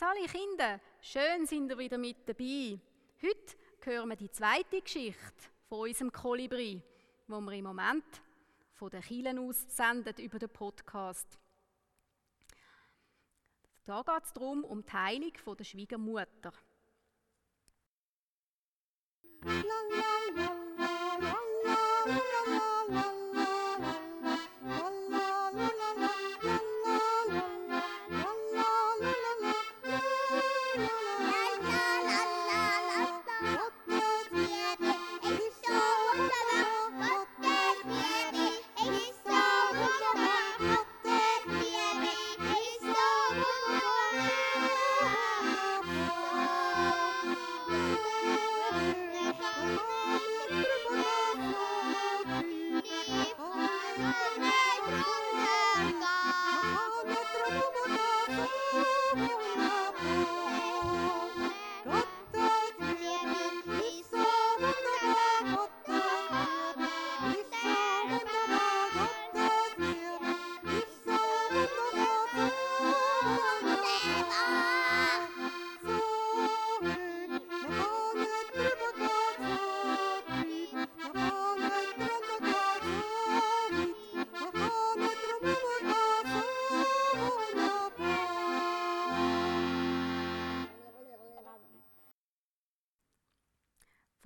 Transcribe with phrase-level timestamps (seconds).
[0.00, 2.80] Sali Kinder, schön sind ihr wieder mit dabei.
[3.20, 6.82] Heute hören wir die zweite Geschichte von unserem Kolibri,
[7.28, 8.22] wo wir im Moment
[8.72, 11.38] von den Kielen aus sendet über den Podcast.
[13.84, 16.54] Da geht es darum, um die Heilung der Schwiegermutter.
[19.42, 20.59] La, la, la.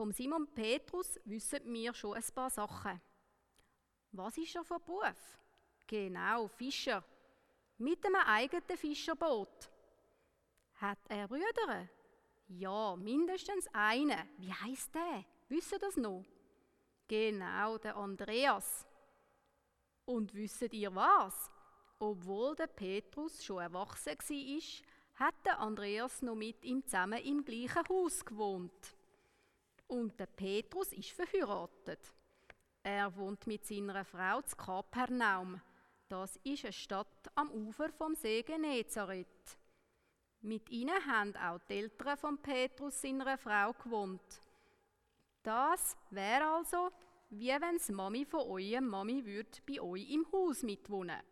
[0.05, 3.01] Vom Simon Petrus wissen wir schon ein paar Sachen.
[4.13, 5.39] Was ist er für Beruf?
[5.87, 7.03] Genau, Fischer.
[7.79, 9.71] Mit einem eigenen Fischerboot.
[10.75, 11.89] Hat er Brüder?
[12.49, 14.29] Ja, mindestens einen.
[14.37, 15.25] Wie heißt der?
[15.49, 16.23] Wissen das noch?
[17.09, 18.87] Genau, der Andreas.
[20.05, 21.51] Und wisst ihr was?
[21.99, 27.89] Obwohl der Petrus schon erwachsen war, hat der Andreas noch mit ihm zusammen im gleichen
[27.89, 28.99] Haus gewohnt.
[29.95, 32.13] Und der Petrus ist verheiratet.
[32.83, 35.61] Er wohnt mit seiner Frau zu Kapernaum.
[36.09, 39.57] Das ist eine Stadt am Ufer vom See Genezareth.
[40.41, 44.43] Mit ihnen haben auch die Eltern von Petrus seiner Frau gewohnt.
[45.45, 46.91] Das wäre also,
[47.31, 51.23] wie wenn das Mami von eurem Mami würde bei euch im Haus mitwohnen.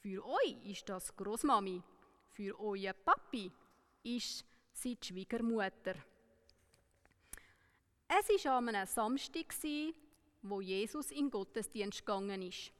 [0.00, 1.82] Für euch ist das Großmami,
[2.30, 3.52] für euer Papi
[4.02, 5.94] ist sie die Schwiegermutter.
[8.20, 9.54] Es war an einem Samstag,
[10.42, 12.70] wo Jesus in den Gottesdienst gegangen ist.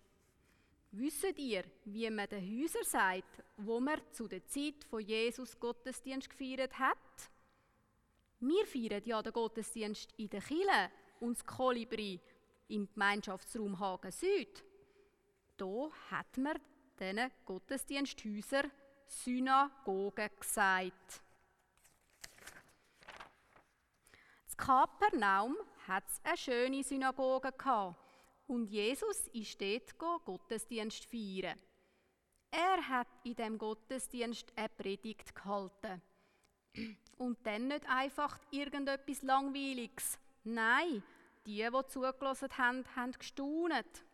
[0.90, 6.28] Wisst ihr, wie man den Häusern sagt, wo man zu der Zeit von Jesus Gottesdienst
[6.28, 6.98] gefeiert hat?
[8.40, 12.20] Wir feiern ja den Gottesdienst in der Kille und das Kolibri
[12.68, 14.62] im Gemeinschaftsraum Hagen Süd.
[15.56, 16.58] Da hat man
[17.00, 18.70] diesen Gottesdiensthäusern
[19.06, 21.21] Synagogen gesagt.
[24.52, 25.56] In Kapernaum
[25.88, 27.96] hat es eine schöne Synagoge gehabt
[28.46, 31.58] und Jesus ist dort Gottesdienst feiern.
[32.50, 36.02] Er hat in dem Gottesdienst eine Predigt gehalten.
[37.16, 40.18] Und dann nicht einfach irgendetwas Langweiliges.
[40.44, 41.02] Nein,
[41.46, 44.04] die, die zugelassen haben, haben gestaunet.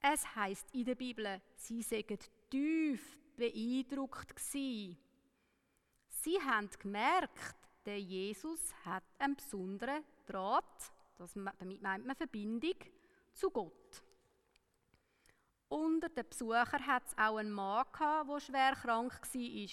[0.00, 2.18] Es heißt in der Bibel, sie seien
[2.50, 4.96] tief beeindruckt gsi.
[6.08, 7.56] Sie haben gemerkt,
[7.86, 12.76] der Jesus hat einen besonderen Draht, das, damit meint man Verbindung,
[13.32, 14.02] zu Gott.
[15.68, 19.68] Unter den Besuchern hat es auch einen Mann der schwer krank war.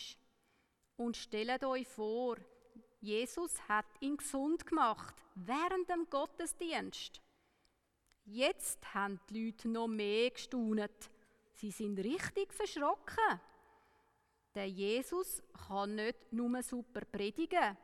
[0.97, 2.37] Und stellt euch vor,
[2.99, 7.21] Jesus hat ihn gesund gemacht, während dem Gottesdienst.
[8.25, 11.09] Jetzt haben die Leute noch mehr gestaunet.
[11.53, 13.39] Sie sind richtig verschrocken.
[14.53, 17.77] Der Jesus kann nicht nur super predigen,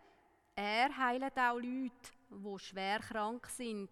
[0.57, 1.91] er heilt auch Leute,
[2.31, 3.91] die schwer krank sind.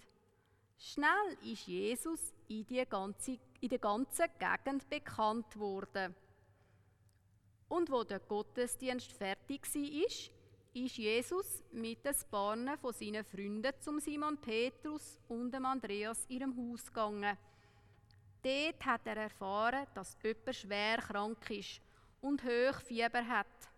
[0.77, 6.15] Schnell ist Jesus in, die ganze, in der ganzen Gegend bekannt worden.
[7.69, 10.05] Und wo der Gottesdienst fertig war,
[10.73, 16.55] ist Jesus mit ein paar von seinen Freunden zum Simon Petrus und dem Andreas ihrem
[16.57, 17.37] Haus gegangen.
[18.41, 21.79] Dort hat er erfahren, dass jemand schwer krank ist
[22.21, 23.74] und hoch Fieber hat.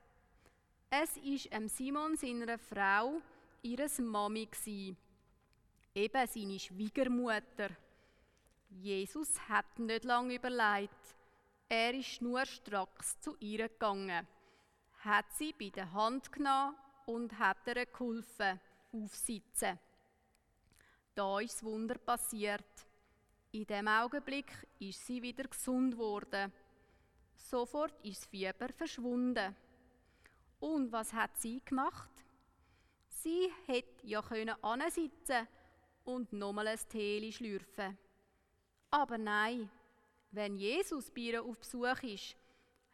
[0.89, 3.21] Es war Simon seiner Frau
[3.61, 4.47] ihres Mami
[5.93, 7.71] eben seine Schwiegermutter.
[8.69, 10.93] Jesus hat nicht lange überlegt.
[11.67, 14.25] Er ist nur stracks zu ihr gegangen,
[14.99, 18.57] hat sie bei der Hand genommen und hat ihr geholfen,
[18.93, 19.77] aufsitzen.
[21.13, 22.63] Da ist das Wunder passiert.
[23.51, 26.53] In dem Augenblick ist sie wieder gesund worden.
[27.35, 29.53] Sofort ist das Fieber verschwunden.
[30.59, 32.09] Und was hat sie gemacht?
[33.09, 34.55] Sie hätte ja können
[34.89, 35.47] sitzen
[36.03, 37.97] und nochmal ein Tee schlürfen.
[38.89, 39.69] Aber nein,
[40.31, 42.35] wenn Jesus bei ihr auf Besuch ist,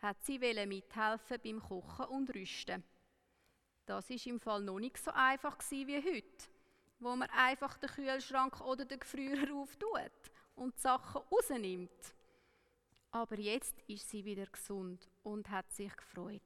[0.01, 2.83] hat sie mithelfen beim Kochen und Rüsten.
[3.85, 6.45] Das ist im Fall noch nicht so einfach wie heute,
[6.99, 10.11] wo man einfach den Kühlschrank oder den Gefrierer auftut
[10.55, 12.15] und die Sachen rausnimmt.
[13.11, 16.41] Aber jetzt ist sie wieder gesund und hat sich gefreut.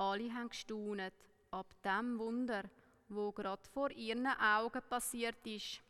[0.00, 1.12] Alle haben gestaunet
[1.50, 2.62] ab dem Wunder,
[3.10, 5.82] wo gerade vor ihren Augen passiert ist.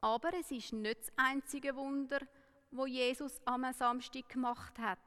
[0.00, 2.18] Aber es ist nicht das einzige Wunder,
[2.70, 4.98] wo Jesus am Samstag gemacht hat.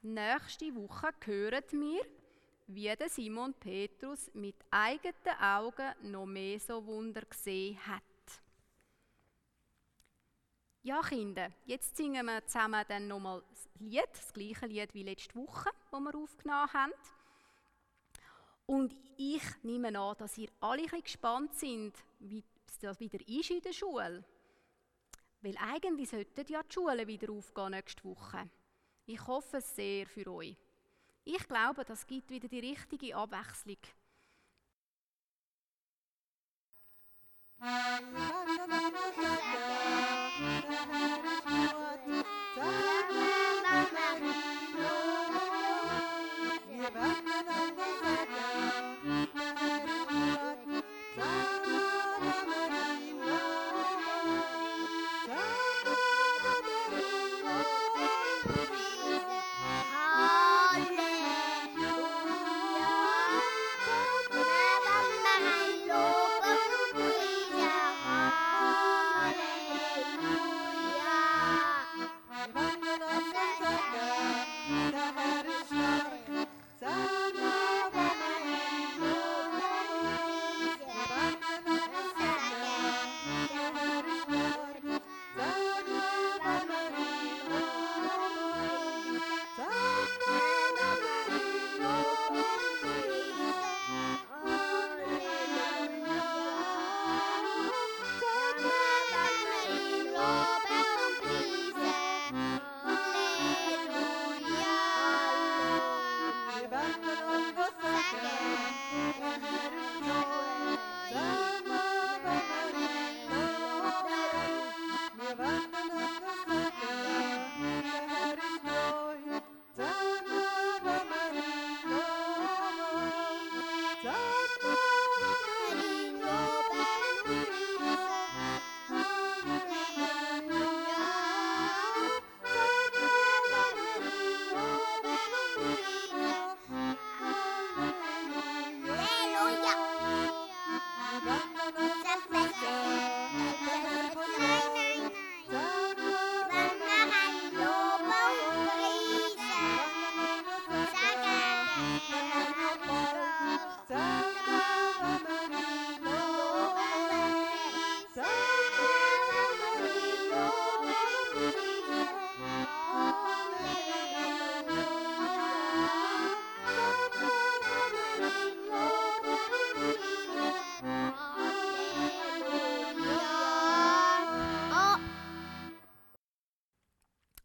[0.00, 2.06] Nächste Woche hören wir,
[2.68, 8.13] wie der Simon Petrus mit eigenen Augen noch mehr so Wunder gesehen hat.
[10.86, 15.34] Ja, Kinder, jetzt singen wir zusammen dann nochmal das Lied, das gleiche Lied wie letzte
[15.34, 16.92] Woche, wo wir aufgenommen haben.
[18.66, 22.44] Und ich nehme an, dass ihr alle ein gespannt sind, wie
[22.82, 24.22] das wieder ist in der Schule.
[25.40, 28.50] Weil eigentlich sollten ja die Schulen wieder aufgehen nächste Woche.
[29.06, 30.54] Ich hoffe es sehr für euch.
[31.24, 33.78] Ich glaube, das gibt wieder die richtige Abwechslung.
[40.36, 40.64] Thank
[42.08, 42.23] you.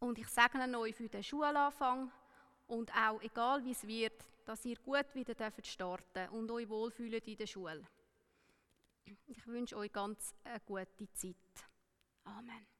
[0.00, 2.10] Und ich segne euch für den Schulanfang
[2.66, 7.26] und auch, egal wie es wird, dass ihr gut wieder starten dürft und euch wohlfühlt
[7.28, 7.86] in der Schule.
[9.26, 11.36] Ich wünsche euch ganz eine gute Zeit.
[12.24, 12.79] Amen.